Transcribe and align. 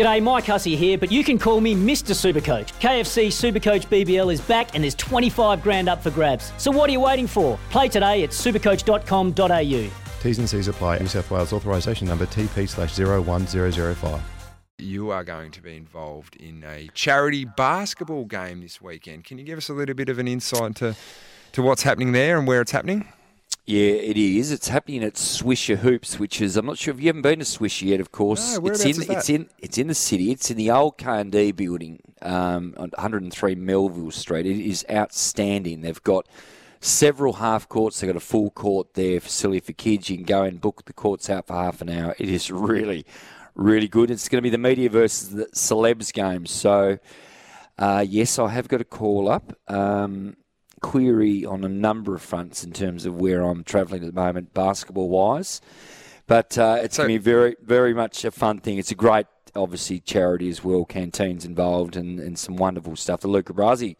G'day, 0.00 0.22
Mike 0.22 0.46
Hussey 0.46 0.76
here, 0.76 0.96
but 0.96 1.12
you 1.12 1.22
can 1.22 1.38
call 1.38 1.60
me 1.60 1.74
Mr. 1.74 2.14
Supercoach. 2.14 2.72
KFC 2.80 3.26
Supercoach 3.26 3.86
BBL 3.88 4.32
is 4.32 4.40
back 4.40 4.74
and 4.74 4.82
there's 4.82 4.94
25 4.94 5.62
grand 5.62 5.90
up 5.90 6.02
for 6.02 6.10
grabs. 6.10 6.54
So 6.56 6.70
what 6.70 6.88
are 6.88 6.92
you 6.94 7.00
waiting 7.00 7.26
for? 7.26 7.58
Play 7.68 7.88
today 7.88 8.22
at 8.24 8.30
supercoach.com.au. 8.30 9.90
T's 10.22 10.38
and 10.38 10.48
C's 10.48 10.68
apply. 10.68 11.00
New 11.00 11.06
South 11.06 11.30
Wales 11.30 11.52
authorisation 11.52 12.08
number 12.08 12.24
TP 12.24 12.66
slash 12.66 12.98
01005. 12.98 14.22
You 14.78 15.10
are 15.10 15.22
going 15.22 15.50
to 15.50 15.60
be 15.60 15.76
involved 15.76 16.34
in 16.36 16.64
a 16.64 16.88
charity 16.94 17.44
basketball 17.44 18.24
game 18.24 18.62
this 18.62 18.80
weekend. 18.80 19.24
Can 19.24 19.36
you 19.36 19.44
give 19.44 19.58
us 19.58 19.68
a 19.68 19.74
little 19.74 19.94
bit 19.94 20.08
of 20.08 20.18
an 20.18 20.26
insight 20.26 20.76
to, 20.76 20.96
to 21.52 21.60
what's 21.60 21.82
happening 21.82 22.12
there 22.12 22.38
and 22.38 22.48
where 22.48 22.62
it's 22.62 22.72
happening? 22.72 23.06
Yeah, 23.66 23.92
it 23.92 24.16
is. 24.16 24.50
It's 24.50 24.68
happening 24.68 25.04
at 25.04 25.14
Swisher 25.14 25.76
Hoops, 25.76 26.18
which 26.18 26.40
is 26.40 26.56
I'm 26.56 26.66
not 26.66 26.78
sure 26.78 26.92
if 26.92 27.00
you 27.00 27.06
haven't 27.08 27.22
been 27.22 27.38
to 27.38 27.44
Swisher 27.44 27.82
yet. 27.88 28.00
Of 28.00 28.10
course, 28.10 28.58
No, 28.58 28.66
it's 28.66 28.84
in 28.84 29.02
it's 29.16 29.28
in 29.30 29.48
it's 29.58 29.78
in 29.78 29.86
the 29.86 29.94
city. 29.94 30.30
It's 30.32 30.50
in 30.50 30.56
the 30.56 30.70
old 30.70 30.98
K 30.98 31.20
and 31.20 31.30
D 31.30 31.52
building 31.52 32.00
um, 32.22 32.74
on 32.76 32.90
103 32.90 33.54
Melville 33.54 34.10
Street. 34.10 34.46
It 34.46 34.58
is 34.58 34.84
outstanding. 34.90 35.82
They've 35.82 36.02
got 36.02 36.26
several 36.80 37.34
half 37.34 37.68
courts. 37.68 38.00
They've 38.00 38.08
got 38.08 38.16
a 38.16 38.20
full 38.20 38.50
court 38.50 38.94
there, 38.94 39.20
facility 39.20 39.60
for 39.60 39.72
kids. 39.72 40.10
You 40.10 40.16
can 40.16 40.24
go 40.24 40.42
and 40.42 40.60
book 40.60 40.84
the 40.86 40.92
courts 40.92 41.30
out 41.30 41.46
for 41.46 41.54
half 41.54 41.80
an 41.80 41.90
hour. 41.90 42.16
It 42.18 42.28
is 42.28 42.50
really, 42.50 43.04
really 43.54 43.88
good. 43.88 44.10
It's 44.10 44.28
going 44.28 44.38
to 44.38 44.42
be 44.42 44.50
the 44.50 44.58
media 44.58 44.88
versus 44.90 45.30
the 45.30 45.46
celebs 45.54 46.12
game. 46.12 46.46
So, 46.46 46.98
uh, 47.78 48.04
yes, 48.08 48.38
I 48.38 48.48
have 48.48 48.68
got 48.68 48.80
a 48.80 48.84
call 48.84 49.28
up. 49.28 49.52
Um, 49.68 50.36
query 50.80 51.44
on 51.44 51.64
a 51.64 51.68
number 51.68 52.14
of 52.14 52.22
fronts 52.22 52.64
in 52.64 52.72
terms 52.72 53.06
of 53.06 53.16
where 53.20 53.42
I'm 53.42 53.64
travelling 53.64 54.02
at 54.04 54.14
the 54.14 54.20
moment, 54.20 54.54
basketball 54.54 55.08
wise. 55.08 55.60
But 56.26 56.56
uh, 56.58 56.78
it's 56.82 56.96
So- 56.96 57.02
going 57.04 57.14
to 57.14 57.18
be 57.18 57.22
very, 57.22 57.56
very 57.62 57.94
much 57.94 58.24
a 58.24 58.30
fun 58.30 58.60
thing. 58.60 58.78
It's 58.78 58.90
a 58.90 58.94
great, 58.94 59.26
obviously, 59.54 60.00
charity 60.00 60.48
as 60.48 60.62
well. 60.64 60.84
Canteens 60.84 61.44
involved 61.44 61.96
and, 61.96 62.20
and 62.20 62.38
some 62.38 62.56
wonderful 62.56 62.96
stuff. 62.96 63.20
The 63.20 63.28
Luca 63.28 63.52
Brasi 63.52 63.96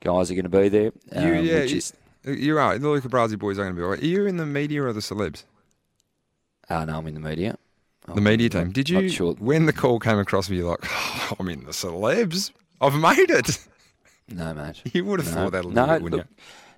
guys 0.00 0.30
are 0.30 0.34
going 0.34 0.44
to 0.44 0.48
be 0.48 0.68
there. 0.68 0.92
um, 1.12 1.26
You, 1.26 1.34
yeah, 1.34 1.60
which 1.60 1.70
you, 1.72 1.76
is, 1.78 1.92
you 2.24 2.58
are. 2.58 2.78
The 2.78 2.88
Luca 2.88 3.08
Brasi 3.08 3.38
boys 3.38 3.58
are 3.58 3.64
going 3.64 3.74
to 3.74 3.78
be 3.80 3.84
all 3.84 3.90
right. 3.90 4.02
Are 4.02 4.06
you 4.06 4.26
in 4.26 4.36
the 4.36 4.46
media 4.46 4.82
or 4.84 4.92
the 4.92 5.00
celebs? 5.00 5.44
oh, 6.70 6.84
no, 6.84 6.98
I'm 6.98 7.06
in 7.06 7.14
the 7.14 7.20
media. 7.20 7.58
The 8.14 8.20
media 8.20 8.48
team. 8.48 8.72
Did 8.72 8.88
you, 8.88 9.08
sure. 9.08 9.34
when 9.34 9.66
the 9.66 9.72
call 9.72 10.00
came 10.00 10.18
across 10.18 10.50
me, 10.50 10.56
you're 10.56 10.70
like, 10.70 10.80
oh, 10.84 11.32
I'm 11.38 11.48
in 11.48 11.64
the 11.64 11.70
celebs. 11.72 12.50
I've 12.80 12.94
made 12.94 13.30
it. 13.30 13.58
No, 14.28 14.54
mate. 14.54 14.82
You 14.94 15.04
would 15.04 15.20
have 15.20 15.28
No, 15.28 15.34
thought 15.34 15.52
that 15.52 15.64
a 15.64 15.68
little 15.68 15.86
no, 15.86 15.92
bit, 15.94 16.02
wouldn't 16.02 16.18
look, 16.20 16.26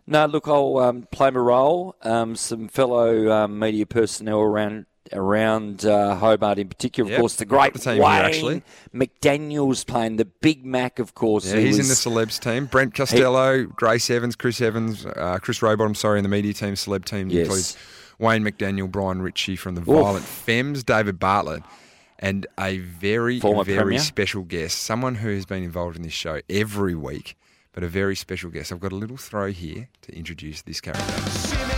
No, 0.07 0.27
look, 0.27 0.49
I'll 0.49 0.77
um, 0.79 1.09
play 1.11 1.31
my 1.31 1.41
role. 1.41 1.97
Um, 2.03 2.37
some 2.37 2.69
fellow 2.69 3.31
um, 3.31 3.59
media 3.59 3.87
personnel 3.87 4.41
around 4.41 4.87
around 5.13 5.85
uh, 5.85 6.17
Hobart 6.17 6.59
in 6.59 6.69
particular. 6.69 7.07
Of 7.09 7.13
Yep, 7.13 7.21
course, 7.21 7.37
the 7.37 7.45
great 7.45 7.73
the 7.75 7.79
team 7.79 7.95
here, 7.95 8.03
Wayne 8.05 8.25
actually. 8.25 8.63
McDaniel's 8.95 9.85
playing 9.85 10.17
the 10.17 10.25
Big 10.25 10.65
Mac, 10.65 10.99
of 10.99 11.15
course. 11.15 11.45
Yeah, 11.53 11.61
he's 11.61 11.79
in 11.79 11.89
the 11.89 11.95
celebs 11.95 12.41
team. 12.41 12.65
Brent 12.67 12.95
Costello, 12.95 13.65
Grace 13.65 14.09
Evans, 14.09 14.35
Chris 14.35 14.61
Evans, 14.63 15.05
uh, 15.05 15.39
Chris 15.43 15.61
Robot, 15.63 15.95
sorry, 15.97 16.19
in 16.19 16.23
the 16.23 16.29
media 16.31 16.55
team, 16.55 16.73
celeb 16.75 17.05
team 17.05 17.29
Yes. 17.29 17.43
includes 17.43 17.77
Wayne 18.19 18.43
McDaniel, 18.45 18.91
Brian 18.91 19.21
Ritchie 19.21 19.57
from 19.57 19.75
the 19.75 19.83
Violent 19.83 20.25
Femmes, 20.25 20.83
David 20.83 21.19
Bartlett, 21.19 21.63
and 22.19 22.47
a 22.59 22.79
very, 22.79 23.41
Former 23.41 23.65
very 23.65 23.79
Premier. 23.79 23.99
special 23.99 24.43
guest, 24.43 24.79
someone 24.79 25.17
who 25.17 25.29
has 25.29 25.47
been 25.47 25.63
involved 25.63 25.97
in 25.97 26.03
this 26.03 26.13
show 26.13 26.41
every 26.49 26.95
week, 26.95 27.37
but 27.73 27.83
a 27.83 27.89
very 27.89 28.17
special 28.17 28.51
guest. 28.51 28.73
I've 28.73 28.81
got 28.81 28.93
a 28.93 28.97
little 28.97 29.17
throw 29.17 29.51
here 29.51 29.89
to 30.03 30.17
introduce 30.17 30.63
this 30.63 30.81
character. 30.81 31.74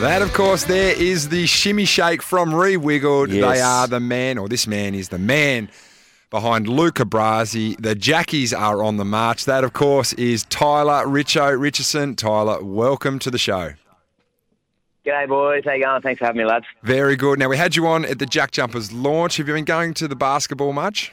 That, 0.00 0.20
of 0.20 0.34
course, 0.34 0.64
there 0.64 0.94
is 0.94 1.30
the 1.30 1.46
shimmy 1.46 1.86
shake 1.86 2.22
from 2.22 2.50
Rewiggled. 2.50 3.30
They 3.30 3.60
are 3.62 3.88
the 3.88 3.98
man, 3.98 4.36
or 4.36 4.46
this 4.46 4.66
man 4.66 4.94
is 4.94 5.08
the 5.08 5.18
man 5.18 5.70
behind 6.28 6.68
Luca 6.68 7.06
Brasi. 7.06 7.80
The 7.80 7.94
Jackies 7.94 8.52
are 8.52 8.82
on 8.82 8.98
the 8.98 9.06
march. 9.06 9.46
That, 9.46 9.64
of 9.64 9.72
course, 9.72 10.12
is 10.12 10.44
Tyler 10.44 11.06
Richo 11.06 11.58
Richardson. 11.58 12.14
Tyler, 12.14 12.62
welcome 12.62 13.18
to 13.20 13.30
the 13.30 13.38
show. 13.38 13.72
G'day, 15.06 15.26
boys. 15.28 15.62
How 15.64 15.72
you 15.72 15.84
going? 15.84 16.02
Thanks 16.02 16.18
for 16.18 16.26
having 16.26 16.42
me, 16.42 16.44
lads. 16.44 16.66
Very 16.82 17.16
good. 17.16 17.38
Now, 17.38 17.48
we 17.48 17.56
had 17.56 17.74
you 17.74 17.86
on 17.86 18.04
at 18.04 18.18
the 18.18 18.26
Jack 18.26 18.50
Jumpers 18.50 18.92
launch. 18.92 19.38
Have 19.38 19.48
you 19.48 19.54
been 19.54 19.64
going 19.64 19.94
to 19.94 20.06
the 20.06 20.16
basketball 20.16 20.74
much? 20.74 21.10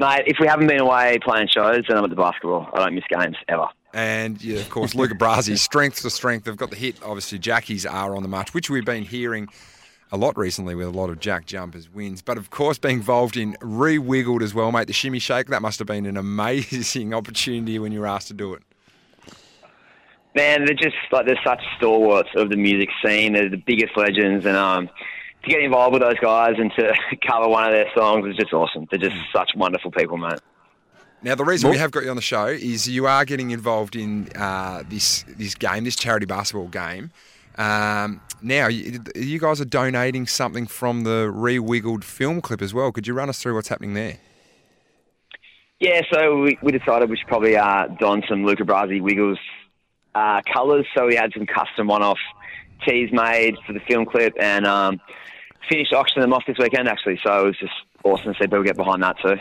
Mate, 0.00 0.24
if 0.26 0.38
we 0.40 0.48
haven't 0.48 0.66
been 0.66 0.80
away 0.80 1.18
playing 1.22 1.48
shows, 1.54 1.84
then 1.88 1.98
I'm 1.98 2.04
at 2.04 2.10
the 2.10 2.16
basketball. 2.16 2.68
I 2.74 2.80
don't 2.80 2.96
miss 2.96 3.04
games, 3.08 3.36
ever. 3.48 3.68
And 3.98 4.40
yeah, 4.44 4.60
of 4.60 4.70
course, 4.70 4.94
Luca 4.94 5.14
Brasi, 5.14 5.58
strength 5.58 6.02
to 6.02 6.10
strength. 6.10 6.44
They've 6.44 6.56
got 6.56 6.70
the 6.70 6.76
hit. 6.76 7.02
Obviously, 7.02 7.40
Jackies 7.40 7.84
are 7.84 8.14
on 8.14 8.22
the 8.22 8.28
march, 8.28 8.54
which 8.54 8.70
we've 8.70 8.84
been 8.84 9.02
hearing 9.02 9.48
a 10.12 10.16
lot 10.16 10.38
recently 10.38 10.76
with 10.76 10.86
a 10.86 10.90
lot 10.90 11.10
of 11.10 11.18
Jack 11.18 11.46
Jumpers 11.46 11.92
wins. 11.92 12.22
But 12.22 12.38
of 12.38 12.50
course, 12.50 12.78
being 12.78 12.98
involved 12.98 13.36
in 13.36 13.56
re-wiggled 13.60 14.42
as 14.42 14.54
well, 14.54 14.70
mate. 14.70 14.86
The 14.86 14.92
shimmy 14.92 15.18
shake 15.18 15.48
that 15.48 15.62
must 15.62 15.80
have 15.80 15.88
been 15.88 16.06
an 16.06 16.16
amazing 16.16 17.12
opportunity 17.20 17.80
when 17.80 17.90
you 17.90 18.00
were 18.00 18.06
asked 18.06 18.28
to 18.28 18.34
do 18.34 18.54
it. 18.54 18.62
Man, 20.36 20.64
they're 20.64 20.74
just 20.74 20.94
like 21.10 21.26
they're 21.26 21.40
such 21.44 21.60
stalwarts 21.76 22.28
of 22.36 22.50
the 22.50 22.56
music 22.56 22.90
scene. 23.04 23.32
They're 23.32 23.50
the 23.50 23.56
biggest 23.56 23.96
legends, 23.96 24.46
and 24.46 24.56
um, 24.56 24.88
to 25.42 25.50
get 25.50 25.60
involved 25.60 25.94
with 25.94 26.02
those 26.02 26.18
guys 26.22 26.54
and 26.56 26.70
to 26.78 26.94
cover 27.28 27.48
one 27.48 27.64
of 27.64 27.72
their 27.72 27.90
songs 27.96 28.28
is 28.28 28.36
just 28.36 28.52
awesome. 28.52 28.86
They're 28.90 29.00
just 29.00 29.16
such 29.32 29.50
wonderful 29.56 29.90
people, 29.90 30.18
mate. 30.18 30.38
Now, 31.20 31.34
the 31.34 31.44
reason 31.44 31.70
we 31.70 31.78
have 31.78 31.90
got 31.90 32.04
you 32.04 32.10
on 32.10 32.16
the 32.16 32.22
show 32.22 32.46
is 32.46 32.88
you 32.88 33.06
are 33.06 33.24
getting 33.24 33.50
involved 33.50 33.96
in 33.96 34.28
uh, 34.36 34.84
this 34.88 35.24
this 35.36 35.54
game, 35.54 35.84
this 35.84 35.96
charity 35.96 36.26
basketball 36.26 36.68
game. 36.68 37.10
Um, 37.56 38.20
now, 38.40 38.68
you, 38.68 39.00
you 39.16 39.40
guys 39.40 39.60
are 39.60 39.64
donating 39.64 40.28
something 40.28 40.68
from 40.68 41.02
the 41.02 41.28
re-wiggled 41.28 42.04
film 42.04 42.40
clip 42.40 42.62
as 42.62 42.72
well. 42.72 42.92
Could 42.92 43.08
you 43.08 43.14
run 43.14 43.28
us 43.28 43.42
through 43.42 43.56
what's 43.56 43.66
happening 43.66 43.94
there? 43.94 44.18
Yeah, 45.80 46.02
so 46.12 46.40
we, 46.40 46.56
we 46.62 46.70
decided 46.70 47.10
we 47.10 47.16
should 47.16 47.26
probably 47.26 47.56
uh, 47.56 47.88
don 47.98 48.22
some 48.28 48.44
Luca 48.44 48.62
Brasi 48.62 49.00
Wiggles 49.00 49.38
uh, 50.14 50.40
colours. 50.52 50.86
So 50.96 51.06
we 51.06 51.16
had 51.16 51.32
some 51.32 51.46
custom 51.46 51.88
one-off 51.88 52.18
tees 52.86 53.10
made 53.12 53.56
for 53.66 53.72
the 53.72 53.80
film 53.80 54.06
clip 54.06 54.34
and 54.40 54.64
um, 54.64 55.00
finished 55.68 55.92
auctioning 55.92 56.22
them 56.22 56.32
off 56.32 56.44
this 56.46 56.58
weekend, 56.58 56.86
actually. 56.86 57.18
So 57.26 57.42
it 57.42 57.46
was 57.46 57.58
just 57.58 57.74
awesome 58.04 58.34
to 58.34 58.38
see 58.38 58.46
people 58.46 58.62
get 58.62 58.76
behind 58.76 59.02
that 59.02 59.16
too. 59.20 59.36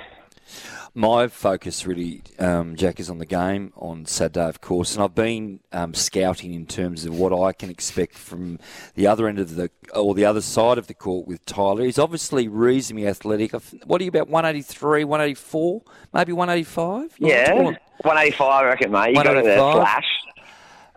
My 0.93 1.27
focus 1.27 1.85
really, 1.85 2.23
um, 2.39 2.75
Jack, 2.75 2.99
is 2.99 3.09
on 3.09 3.19
the 3.19 3.25
game 3.25 3.71
on 3.75 4.05
Saturday, 4.05 4.47
of 4.47 4.61
course, 4.61 4.95
and 4.95 5.03
I've 5.03 5.15
been 5.15 5.59
um, 5.71 5.93
scouting 5.93 6.53
in 6.53 6.65
terms 6.65 7.05
of 7.05 7.17
what 7.17 7.33
I 7.33 7.53
can 7.53 7.69
expect 7.69 8.15
from 8.15 8.59
the 8.95 9.07
other 9.07 9.27
end 9.27 9.39
of 9.39 9.55
the 9.55 9.69
or 9.93 10.15
the 10.15 10.25
other 10.25 10.41
side 10.41 10.77
of 10.77 10.87
the 10.87 10.93
court 10.93 11.27
with 11.27 11.45
Tyler. 11.45 11.83
He's 11.83 11.99
obviously 11.99 12.47
reasonably 12.47 13.07
athletic. 13.07 13.51
What 13.85 14.01
are 14.01 14.03
you 14.03 14.09
about 14.09 14.29
183, 14.29 15.03
184, 15.03 15.81
maybe 16.13 16.33
185? 16.33 17.15
Yeah, 17.19 17.53
185, 17.53 18.41
I 18.41 18.63
reckon, 18.65 18.91
mate. 18.91 19.15
You 19.15 19.23
got 19.23 19.43
there, 19.43 19.57
flash. 19.57 20.05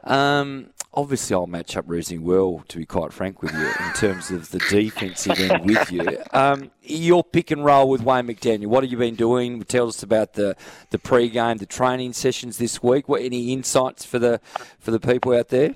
Um, 0.04 0.70
obviously, 0.94 1.34
I'll 1.34 1.46
match 1.46 1.76
up 1.76 1.84
reasonably 1.88 2.26
well, 2.26 2.64
to 2.68 2.78
be 2.78 2.86
quite 2.86 3.12
frank 3.12 3.42
with 3.42 3.52
you, 3.52 3.66
in 3.86 3.92
terms 3.94 4.30
of 4.30 4.50
the 4.50 4.58
defensive 4.58 5.38
end 5.38 5.64
with 5.66 5.90
you. 5.92 6.18
Um, 6.32 6.70
your 6.82 7.22
pick 7.24 7.50
and 7.50 7.64
roll 7.64 7.88
with 7.88 8.02
Wayne 8.02 8.26
McDaniel. 8.26 8.66
What 8.66 8.82
have 8.84 8.90
you 8.90 8.98
been 8.98 9.14
doing? 9.14 9.62
Tell 9.62 9.88
us 9.88 10.02
about 10.02 10.34
the, 10.34 10.56
the 10.90 10.98
pre-game, 10.98 11.58
the 11.58 11.66
training 11.66 12.12
sessions 12.12 12.58
this 12.58 12.82
week. 12.82 13.08
What 13.08 13.22
any 13.22 13.52
insights 13.52 14.04
for 14.04 14.18
the 14.18 14.40
for 14.78 14.90
the 14.90 15.00
people 15.00 15.32
out 15.32 15.48
there? 15.48 15.74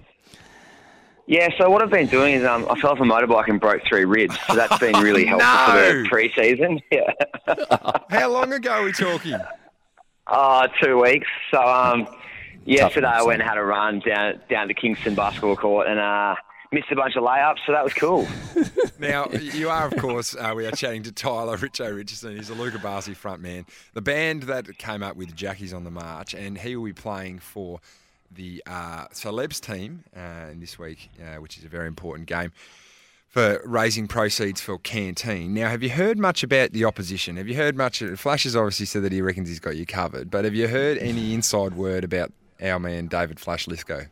Yeah, 1.26 1.48
so 1.56 1.70
what 1.70 1.80
I've 1.82 1.88
been 1.91 2.06
doing 2.08 2.34
is 2.34 2.44
um, 2.44 2.66
I 2.69 2.78
fell 2.80 2.91
off 2.91 2.98
a 3.00 3.03
motorbike 3.03 3.48
and 3.48 3.58
broke 3.58 3.80
three 3.88 4.04
ribs. 4.04 4.36
So 4.47 4.54
that's 4.54 4.78
been 4.78 4.94
really 5.03 5.24
helpful 5.26 5.48
for 5.48 5.72
No. 5.92 6.03
the 6.03 6.08
pre-season. 6.08 6.80
Yeah. 6.92 7.12
How 8.10 8.28
long 8.30 8.53
ago 8.53 8.72
are 8.72 8.83
we 8.84 8.92
talking? 8.92 9.36
Uh, 10.27 10.68
two 10.83 11.00
weeks. 11.00 11.27
So 11.50 11.62
um, 11.62 12.06
yesterday 12.65 13.07
I 13.07 13.22
went 13.22 13.41
and 13.41 13.49
had 13.49 13.59
a 13.59 13.65
run 13.65 14.01
down 14.01 14.41
down 14.49 14.69
to 14.69 14.75
Kingston 14.75 15.15
basketball 15.15 15.57
court 15.57 15.87
and 15.87 15.99
uh, 15.99 16.34
missed 16.72 16.91
a 16.91 16.97
bunch 16.97 17.16
of 17.16 17.22
layups. 17.22 17.59
So 17.66 17.72
that 17.72 17.84
was 17.84 17.95
cool. 17.95 18.27
Now, 18.99 19.28
you 19.41 19.69
are, 19.69 19.87
of 19.87 19.97
course, 19.97 20.37
uh, 20.37 20.53
we 20.55 20.66
are 20.66 20.71
chatting 20.71 21.03
to 21.03 21.13
Tyler 21.13 21.59
Richo 21.59 21.95
Richardson. 21.95 22.37
He's 22.37 22.49
a 22.49 22.55
Luca 22.55 22.78
Brasi 22.78 23.16
frontman. 23.16 23.66
The 23.93 24.01
band 24.01 24.45
that 24.45 24.78
came 24.78 25.03
up 25.03 25.16
with 25.16 25.34
Jackie's 25.34 25.75
on 25.75 25.84
the 25.84 25.91
March, 25.91 26.33
and 26.33 26.57
he 26.57 26.77
will 26.77 26.84
be 26.84 26.93
playing 26.93 27.41
for 27.41 27.81
the 28.31 28.63
uh, 28.66 29.09
Celebs 29.09 29.61
team 29.61 30.05
uh, 30.16 30.53
this 30.55 30.78
week, 30.78 31.11
uh, 31.21 31.41
which 31.41 31.59
is 31.59 31.65
a 31.65 31.69
very 31.69 31.89
important 31.89 32.28
game 32.28 32.53
for 33.28 33.61
raising 33.65 34.07
proceeds 34.07 34.61
for 34.61 34.78
Canteen. 34.78 35.53
Now, 35.53 35.69
have 35.69 35.83
you 35.83 35.91
heard 35.91 36.19
much 36.19 36.45
about 36.45 36.71
the 36.71 36.84
opposition? 36.84 37.37
Have 37.37 37.49
you 37.49 37.57
heard 37.57 37.77
much? 37.77 37.99
Flash 38.16 38.45
has 38.45 38.55
obviously 38.55 38.87
said 38.87 39.03
that 39.03 39.11
he 39.11 39.21
reckons 39.21 39.49
he's 39.49 39.59
got 39.59 39.77
you 39.77 39.84
covered, 39.84 40.31
but 40.31 40.45
have 40.45 40.55
you 40.55 40.69
heard 40.69 40.99
any 40.99 41.34
inside 41.34 41.75
word 41.75 42.05
about 42.05 42.33
our 42.62 42.78
man 42.78 43.06
David 43.06 43.41
Flash 43.41 43.66
Lisco? 43.66 44.09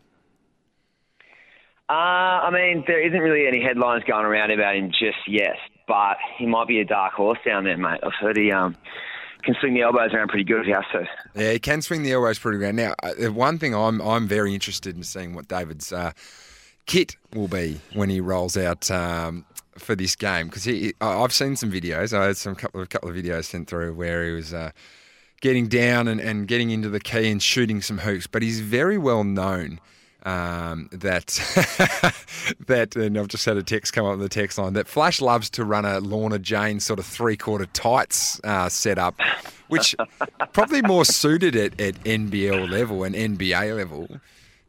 Uh, 1.89 1.93
I 1.93 2.51
mean, 2.51 2.85
there 2.87 3.07
isn't 3.07 3.19
really 3.19 3.47
any 3.47 3.63
headlines 3.63 4.03
going 4.05 4.25
around 4.25 4.51
about 4.51 4.77
him 4.77 4.91
just 4.91 5.19
yet. 5.27 5.57
but 5.87 6.17
he 6.39 6.47
might 6.47 6.67
be 6.69 6.81
a 6.81 6.85
dark 6.85 7.13
horse 7.13 7.39
down 7.45 7.65
there, 7.65 7.77
mate. 7.77 8.01
I've 8.03 8.15
heard 8.19 8.37
he 8.37 8.51
um, 8.51 8.77
can 9.43 9.55
swing 9.61 9.75
the 9.75 9.83
elbows 9.83 10.13
around 10.15 10.29
pretty 10.29 10.45
good 10.45 10.61
if 10.61 10.67
he 10.67 10.73
has 10.73 10.85
to. 10.93 11.07
Yeah, 11.35 11.53
he 11.53 11.59
can 11.59 11.83
swing 11.83 12.03
the 12.03 12.13
elbows 12.13 12.39
pretty 12.39 12.59
good. 12.59 12.75
Now, 12.75 12.95
uh, 13.03 13.31
one 13.33 13.59
thing 13.59 13.75
I'm 13.75 14.01
I'm 14.01 14.27
very 14.27 14.55
interested 14.55 14.97
in 14.97 15.03
seeing 15.03 15.35
what 15.35 15.49
David's 15.49 15.93
uh, 15.93 16.13
kit 16.87 17.17
will 17.35 17.49
be 17.49 17.81
when 17.93 18.09
he 18.09 18.21
rolls 18.21 18.57
out 18.57 18.91
um, 18.91 19.45
for 19.77 19.95
this 19.95 20.17
game 20.17 20.47
because 20.47 20.67
I've 21.01 21.33
seen 21.33 21.57
some 21.57 21.71
videos. 21.71 22.17
I 22.17 22.27
had 22.27 22.37
some 22.37 22.55
couple 22.55 22.81
of 22.81 22.89
couple 22.89 23.11
of 23.11 23.17
videos 23.17 23.45
sent 23.45 23.69
through 23.69 23.95
where 23.95 24.25
he 24.25 24.33
was. 24.33 24.55
Uh, 24.55 24.71
Getting 25.43 25.69
down 25.69 26.09
and, 26.09 26.21
and 26.21 26.49
getting 26.49 26.71
into 26.71 26.89
the 26.89 27.01
key 27.01 27.31
and 27.31 27.43
shooting 27.43 27.83
some 27.83 27.99
hooks, 27.99 28.27
but 28.27 28.43
he's 28.43 28.61
very 28.61 28.97
well 28.97 29.25
known 29.25 29.79
um, 30.25 30.89
that 30.93 31.27
that, 32.67 32.95
and 32.97 33.19
I've 33.19 33.29
just 33.29 33.45
had 33.45 33.57
a 33.57 33.63
text 33.63 33.93
come 33.93 34.07
up 34.07 34.13
on 34.13 34.21
the 34.21 34.29
text 34.29 34.59
line 34.59 34.75
that 34.75 34.87
Flash 34.87 35.21
loves 35.21 35.51
to 35.51 35.65
run 35.65 35.85
a 35.85 36.01
Lorna 36.01 36.39
Jane 36.39 36.81
sort 36.81 36.99
of 36.99 37.07
three 37.07 37.37
quarter 37.37 37.67
tights 37.67 38.41
uh, 38.45 38.69
setup, 38.69 39.21
which 39.69 39.97
probably 40.53 40.83
more 40.83 41.05
suited 41.05 41.57
at, 41.57 41.81
at 41.81 41.95
NBL 42.05 42.71
level 42.71 43.05
and 43.05 43.15
NBA 43.15 43.77
level. 43.77 44.09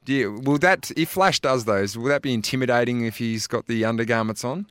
Do 0.05 0.13
you, 0.13 0.33
will 0.43 0.57
that 0.57 0.91
if 0.97 1.09
Flash 1.09 1.39
does 1.39 1.65
those, 1.65 1.97
will 1.97 2.09
that 2.09 2.21
be 2.21 2.33
intimidating 2.33 3.05
if 3.05 3.17
he's 3.17 3.47
got 3.47 3.67
the 3.67 3.85
undergarments 3.85 4.43
on? 4.43 4.65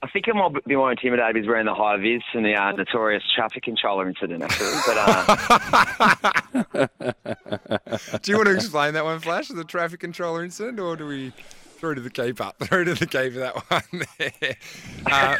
I 0.00 0.06
think 0.08 0.28
it 0.28 0.34
might 0.34 0.64
be 0.64 0.76
more 0.76 0.92
intimidated 0.92 1.36
if 1.36 1.42
he's 1.42 1.48
wearing 1.48 1.66
the 1.66 1.74
high 1.74 1.96
vis 1.96 2.22
and 2.32 2.44
the 2.44 2.54
uh, 2.54 2.70
notorious 2.72 3.22
traffic 3.34 3.64
controller 3.64 4.08
incident, 4.08 4.44
actually. 4.44 4.72
But 4.86 4.96
uh, 4.96 6.86
Do 8.22 8.30
you 8.30 8.36
want 8.36 8.48
to 8.48 8.54
explain 8.54 8.94
that 8.94 9.04
one, 9.04 9.18
Flash, 9.18 9.48
the 9.48 9.64
traffic 9.64 10.00
controller 10.00 10.44
incident, 10.44 10.78
or 10.78 10.94
do 10.96 11.06
we 11.06 11.32
through 11.78 11.96
to 11.96 12.00
the 12.00 12.10
keeper? 12.10 12.52
Through 12.60 12.84
to 12.86 12.94
the 12.94 13.06
keeper 13.06 13.38
that 13.40 13.56
one. 13.70 13.82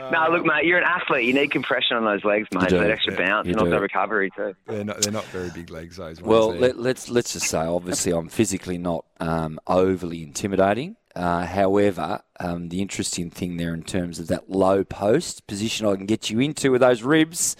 Uh, 0.00 0.10
no, 0.12 0.28
look, 0.30 0.44
mate, 0.46 0.64
you're 0.64 0.78
an 0.78 0.84
athlete. 0.84 1.24
You 1.26 1.34
need 1.34 1.50
compression 1.50 1.96
on 1.96 2.04
those 2.04 2.24
legs, 2.24 2.46
mate. 2.52 2.68
do. 2.68 2.78
That 2.78 2.90
extra 2.90 3.12
Yeah, 3.14 3.26
bounce 3.26 3.46
you 3.46 3.52
and 3.52 3.60
also 3.60 3.76
do. 3.76 3.80
recovery 3.80 4.30
too. 4.34 4.54
they're 4.66 4.84
not 4.84 5.00
they're 5.02 5.12
not 5.12 5.24
very 5.26 5.50
big 5.50 5.70
legs 5.70 5.96
those 5.96 6.20
ones. 6.20 6.28
Well, 6.28 6.52
there. 6.52 6.60
let, 6.60 6.78
let's 6.78 7.10
let's 7.10 7.32
just 7.32 7.46
say, 7.46 7.58
obviously, 7.58 8.12
I'm 8.12 8.28
physically 8.28 8.78
not 8.78 9.04
um, 9.18 9.58
overly 9.66 10.22
intimidating. 10.22 10.96
Uh, 11.18 11.44
however, 11.44 12.20
um, 12.38 12.68
the 12.68 12.80
interesting 12.80 13.28
thing 13.28 13.56
there 13.56 13.74
in 13.74 13.82
terms 13.82 14.20
of 14.20 14.28
that 14.28 14.48
low 14.48 14.84
post 14.84 15.44
position 15.48 15.84
I 15.84 15.96
can 15.96 16.06
get 16.06 16.30
you 16.30 16.38
into 16.38 16.70
with 16.70 16.80
those 16.80 17.02
ribs, 17.02 17.56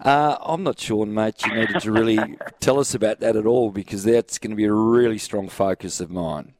uh, 0.00 0.38
I'm 0.40 0.62
not 0.62 0.80
sure, 0.80 1.04
mate. 1.04 1.44
You 1.44 1.54
needed 1.54 1.80
to 1.80 1.92
really 1.92 2.38
tell 2.60 2.80
us 2.80 2.94
about 2.94 3.20
that 3.20 3.36
at 3.36 3.44
all 3.44 3.70
because 3.70 4.04
that's 4.04 4.38
going 4.38 4.50
to 4.50 4.56
be 4.56 4.64
a 4.64 4.72
really 4.72 5.18
strong 5.18 5.50
focus 5.50 6.00
of 6.00 6.10
mine. 6.10 6.54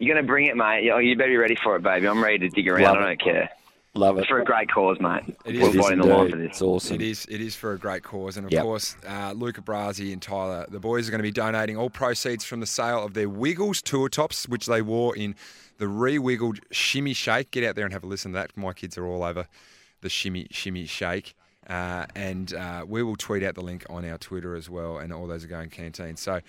You're 0.00 0.12
going 0.12 0.24
to 0.24 0.26
bring 0.26 0.46
it, 0.46 0.56
mate. 0.56 0.82
You 0.82 0.98
you 0.98 1.16
better 1.16 1.30
be 1.30 1.36
ready 1.36 1.56
for 1.62 1.76
it, 1.76 1.82
baby. 1.84 2.08
I'm 2.08 2.22
ready 2.22 2.38
to 2.40 2.48
dig 2.48 2.66
around. 2.66 2.82
Love 2.82 2.96
I 2.96 3.06
don't 3.06 3.20
care. 3.20 3.50
Love 3.96 4.18
it. 4.18 4.26
For 4.26 4.40
a 4.40 4.44
great 4.44 4.68
cause, 4.72 4.98
mate. 5.00 5.22
It 5.44 5.54
is. 5.54 5.60
We're 5.62 5.68
It 5.68 5.68
is 5.68 5.74
the 5.74 5.82
line 5.82 5.92
indeed. 6.22 6.30
for 6.32 6.36
this. 6.38 6.46
It's 6.50 6.62
awesome. 6.62 6.96
It 6.96 7.02
is. 7.02 7.26
It 7.30 7.40
is 7.40 7.54
for 7.54 7.72
a 7.74 7.78
great 7.78 8.02
cause, 8.02 8.36
and 8.36 8.44
of 8.46 8.52
Yep. 8.52 8.62
course, 8.62 8.96
uh, 9.08 9.32
Luca 9.36 9.60
Brasi 9.62 10.12
and 10.12 10.20
Tyler, 10.20 10.66
the 10.68 10.80
boys 10.80 11.06
are 11.06 11.12
going 11.12 11.20
to 11.20 11.22
be 11.22 11.30
donating 11.30 11.76
all 11.76 11.90
proceeds 11.90 12.44
from 12.44 12.58
the 12.60 12.66
sale 12.66 13.04
of 13.04 13.14
their 13.14 13.28
Wiggles 13.28 13.80
tour 13.80 14.08
tops, 14.08 14.48
which 14.48 14.66
they 14.66 14.82
wore 14.82 15.14
in 15.16 15.36
the 15.78 15.86
re-wiggled 15.86 16.58
shimmy 16.72 17.12
shake. 17.14 17.52
Get 17.52 17.62
out 17.62 17.76
there 17.76 17.84
and 17.84 17.92
have 17.92 18.02
a 18.02 18.06
listen 18.08 18.32
to 18.32 18.38
that. 18.38 18.56
My 18.56 18.72
kids 18.72 18.98
are 18.98 19.06
all 19.06 19.22
over 19.22 19.46
the 20.00 20.08
shimmy 20.08 20.48
shimmy 20.50 20.86
shake, 20.86 21.34
uh, 21.68 22.06
and 22.16 22.52
uh, 22.52 22.84
we 22.88 23.04
will 23.04 23.16
tweet 23.16 23.44
out 23.44 23.54
the 23.54 23.62
link 23.62 23.84
on 23.88 24.04
our 24.04 24.18
Twitter 24.18 24.56
as 24.56 24.68
well, 24.68 24.98
and 24.98 25.12
all 25.12 25.26
those 25.28 25.44
are 25.44 25.48
going 25.48 25.70
canteen. 25.70 26.16
So. 26.16 26.40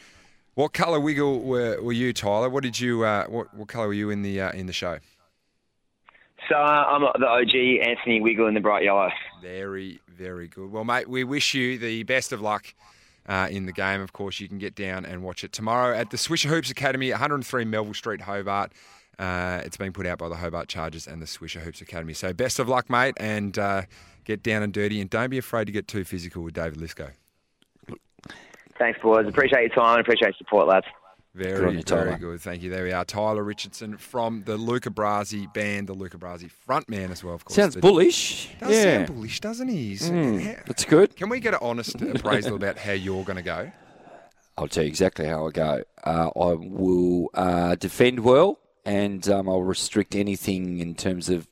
What 0.56 0.72
colour 0.72 1.02
wiggle 1.02 1.42
were, 1.42 1.82
were 1.82 1.92
you, 1.92 2.14
Tyler? 2.14 2.50
What 2.50 2.64
did 2.64 2.80
you? 2.80 3.04
Uh, 3.04 3.26
what, 3.26 3.54
what 3.54 3.68
colour 3.68 3.88
were 3.88 3.94
you 3.94 4.10
in 4.10 4.22
the 4.22 4.40
uh, 4.40 4.52
in 4.54 4.68
the 4.68 4.72
show? 4.72 5.00
So 6.50 6.56
uh, 6.56 6.60
I'm 6.60 7.02
the 7.02 7.28
OG 7.28 7.88
Anthony 7.88 8.22
Wiggle 8.22 8.48
in 8.48 8.54
the 8.54 8.60
bright 8.60 8.84
yellow. 8.84 9.10
Very, 9.42 10.00
very 10.08 10.48
good. 10.48 10.72
Well, 10.72 10.84
mate, 10.84 11.10
we 11.10 11.24
wish 11.24 11.54
you 11.54 11.78
the 11.78 12.04
best 12.04 12.32
of 12.32 12.42
luck 12.42 12.74
uh, 13.28 13.48
in 13.50 13.66
the 13.66 13.72
game. 13.72 14.02
Of 14.02 14.14
course, 14.14 14.40
you 14.40 14.48
can 14.48 14.58
get 14.58 14.76
down 14.76 15.06
and 15.06 15.24
watch 15.24 15.44
it 15.44 15.52
tomorrow 15.52 15.96
at 15.96 16.12
the 16.12 16.18
Swisher 16.18 16.50
Hoops 16.50 16.70
Academy, 16.70 17.10
103 17.12 17.66
Melville 17.66 17.94
Street, 17.94 18.22
Hobart. 18.22 18.74
Uh, 19.18 19.62
it's 19.64 19.78
being 19.78 19.94
put 19.94 20.06
out 20.06 20.18
by 20.18 20.30
the 20.30 20.36
Hobart 20.36 20.68
Chargers 20.68 21.08
and 21.08 21.22
the 21.22 21.26
Swisher 21.26 21.62
Hoops 21.62 21.82
Academy. 21.82 22.14
So, 22.14 22.34
best 22.34 22.60
of 22.60 22.68
luck, 22.68 22.90
mate, 22.90 23.16
and 23.18 23.58
uh, 23.58 23.84
get 24.26 24.44
down 24.44 24.62
and 24.62 24.74
dirty. 24.74 25.00
And 25.00 25.10
don't 25.10 25.30
be 25.30 25.38
afraid 25.38 25.66
to 25.66 25.72
get 25.72 25.88
too 25.88 26.04
physical 26.04 26.44
with 26.44 26.54
David 26.54 26.80
Lisco. 26.80 27.12
Thanks, 28.78 29.00
boys. 29.02 29.26
Appreciate 29.28 29.62
your 29.62 29.70
time 29.70 30.00
appreciate 30.00 30.28
your 30.28 30.38
support, 30.38 30.68
lads. 30.68 30.86
Very, 31.36 31.60
Good 31.60 31.68
on 31.68 31.78
you, 31.78 31.84
very 31.86 32.18
good. 32.18 32.40
Thank 32.40 32.64
you. 32.64 32.70
There 32.70 32.86
we 32.86 32.94
are. 32.94 33.04
Tyler 33.04 33.44
Richardson 33.44 33.98
from 33.98 34.44
the 34.46 34.56
Luca 34.56 34.90
Brasi 34.90 35.54
band, 35.54 35.88
the 35.88 35.94
Luca 35.94 36.18
Brasi 36.18 36.50
frontman 36.66 37.12
as 37.12 37.26
well, 37.26 37.36
of 37.36 37.44
course. 37.44 37.56
Sounds 37.56 37.76
bullish. 37.76 38.48
Does 38.62 38.70
yeah, 38.70 39.06
sound 39.06 39.14
bullish, 39.14 39.42
doesn't 39.42 39.68
he? 39.68 39.90
He's- 39.90 40.10
Mm, 40.10 40.42
how- 40.42 40.64
that's 40.66 40.86
good. 40.86 41.18
Can 41.18 41.28
we 41.28 41.42
get 41.42 41.54
an 41.54 41.60
honest 41.62 42.02
appraisal 42.02 42.56
about 42.56 42.78
how 42.78 42.94
you're 42.94 43.26
going 43.26 43.36
to 43.36 43.42
go? 43.42 43.70
I'll 44.58 44.70
tell 44.70 44.84
you 44.84 44.88
exactly 44.88 45.26
how 45.26 45.48
I 45.48 45.52
go. 45.52 45.84
Uh, 46.06 46.30
I 46.34 46.54
will 46.54 47.30
uh, 47.34 47.76
defend 47.76 48.22
well, 48.22 48.58
and 48.86 49.28
um, 49.28 49.50
I'll 49.50 49.62
restrict 49.64 50.16
anything 50.16 50.80
in 50.80 50.96
terms 50.96 51.28
of 51.28 51.50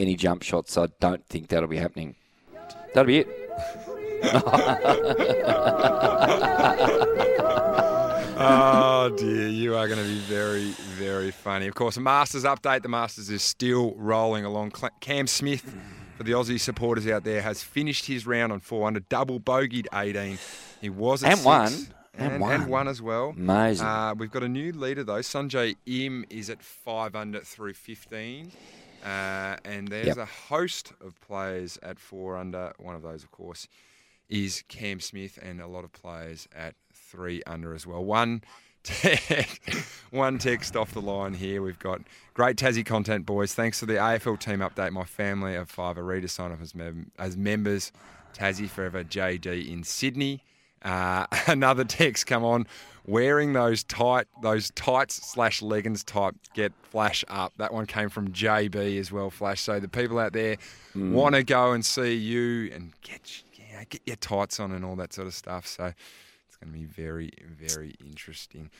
any 0.00 0.16
jump 0.16 0.42
shots. 0.42 0.76
I 0.76 0.88
don't 0.98 1.24
think 1.28 1.46
that'll 1.46 1.68
be 1.68 1.76
happening. 1.76 2.16
That'll 2.92 3.06
be 3.06 3.18
it. 3.18 3.28
Oh 8.38 9.14
dear, 9.16 9.48
you 9.48 9.74
are 9.76 9.88
going 9.88 9.98
to 9.98 10.04
be 10.06 10.18
very, 10.20 10.64
very 10.98 11.30
funny. 11.30 11.66
Of 11.68 11.74
course, 11.74 11.96
a 11.96 12.00
Masters 12.00 12.44
update. 12.44 12.82
The 12.82 12.88
Masters 12.88 13.30
is 13.30 13.42
still 13.42 13.94
rolling 13.96 14.44
along. 14.44 14.72
Cam 15.00 15.26
Smith, 15.26 15.74
for 16.16 16.22
the 16.22 16.32
Aussie 16.32 16.60
supporters 16.60 17.06
out 17.06 17.24
there, 17.24 17.40
has 17.40 17.62
finished 17.62 18.04
his 18.06 18.26
round 18.26 18.52
on 18.52 18.60
four 18.60 18.86
under, 18.86 19.00
double 19.00 19.40
bogeyed 19.40 19.86
18. 19.94 20.38
He 20.82 20.90
was 20.90 21.24
at 21.24 21.30
And 21.30 21.38
six, 21.38 21.46
won. 21.46 21.72
and, 21.72 22.32
And 22.32 22.40
won. 22.42 22.52
and 22.52 22.66
won 22.68 22.88
as 22.88 23.00
well. 23.00 23.30
Amazing. 23.36 23.86
Uh, 23.86 24.14
we've 24.18 24.30
got 24.30 24.42
a 24.42 24.48
new 24.48 24.70
leader 24.72 25.02
though. 25.02 25.20
Sungjae 25.20 25.76
Im 25.86 26.26
is 26.28 26.50
at 26.50 26.62
five 26.62 27.16
under 27.16 27.40
through 27.40 27.72
15. 27.74 28.52
Uh, 29.04 29.56
and 29.64 29.88
there's 29.88 30.08
Yep. 30.08 30.16
a 30.18 30.24
host 30.26 30.92
of 31.00 31.18
players 31.22 31.78
at 31.82 31.98
four 31.98 32.36
under. 32.36 32.72
One 32.78 32.94
of 32.96 33.02
those, 33.02 33.22
of 33.22 33.30
course, 33.30 33.66
is 34.28 34.64
Cam 34.68 35.00
Smith, 35.00 35.38
and 35.40 35.60
a 35.60 35.66
lot 35.66 35.84
of 35.84 35.92
players 35.92 36.48
at 36.54 36.74
three 36.92 37.42
under 37.46 37.74
as 37.74 37.86
well. 37.86 38.04
One. 38.04 38.42
Text, 38.82 39.60
one 40.12 40.38
text 40.38 40.76
off 40.76 40.92
the 40.92 41.00
line 41.00 41.34
here. 41.34 41.60
We've 41.60 41.78
got 41.80 42.02
great 42.34 42.56
Tassie 42.56 42.86
content, 42.86 43.26
boys. 43.26 43.52
Thanks 43.52 43.80
for 43.80 43.86
the 43.86 43.94
AFL 43.94 44.38
team 44.38 44.60
update. 44.60 44.92
My 44.92 45.02
family 45.02 45.56
of 45.56 45.68
five 45.68 45.98
are 45.98 46.04
ready 46.04 46.20
to 46.20 46.28
sign 46.28 46.52
up 46.52 46.62
as, 46.62 46.72
mem- 46.72 47.10
as 47.18 47.36
members. 47.36 47.90
Tassie 48.36 48.68
Forever 48.68 49.02
JD 49.02 49.68
in 49.68 49.82
Sydney. 49.82 50.42
Uh, 50.82 51.26
another 51.46 51.84
text 51.84 52.26
come 52.26 52.44
on. 52.44 52.66
Wearing 53.06 53.52
those 53.52 53.84
tight, 53.84 54.26
those 54.42 54.70
tights 54.72 55.14
slash 55.14 55.62
leggings 55.62 56.02
type 56.02 56.34
get 56.54 56.72
flash 56.82 57.24
up. 57.28 57.52
That 57.56 57.72
one 57.72 57.86
came 57.86 58.08
from 58.08 58.32
JB 58.32 58.98
as 58.98 59.12
well, 59.12 59.30
flash. 59.30 59.60
So 59.60 59.78
the 59.78 59.88
people 59.88 60.18
out 60.18 60.32
there 60.32 60.56
want 60.94 61.36
to 61.36 61.44
go 61.44 61.72
and 61.72 61.84
see 61.84 62.14
you 62.14 62.72
and 62.74 62.92
get 63.02 63.20
you 63.38 63.45
know, 63.76 63.84
get 63.88 64.02
your 64.06 64.16
tights 64.16 64.60
on 64.60 64.72
and 64.72 64.84
all 64.84 64.96
that 64.96 65.12
sort 65.12 65.26
of 65.26 65.34
stuff. 65.34 65.66
So 65.66 65.92
it's 66.48 66.56
going 66.56 66.72
to 66.72 66.78
be 66.78 66.84
very, 66.84 67.30
very 67.58 67.94
interesting. 68.00 68.70